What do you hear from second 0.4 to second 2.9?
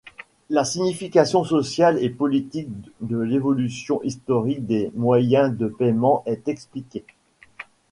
La signification sociale et politique